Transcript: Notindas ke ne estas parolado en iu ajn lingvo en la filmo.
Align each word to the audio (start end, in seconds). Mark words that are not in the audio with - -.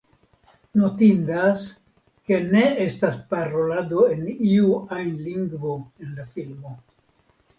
Notindas 0.83 1.65
ke 2.29 2.39
ne 2.53 2.63
estas 2.87 3.19
parolado 3.33 4.07
en 4.15 4.25
iu 4.47 4.73
ajn 4.97 5.13
lingvo 5.29 5.75
en 6.07 6.17
la 6.21 6.27
filmo. 6.33 6.73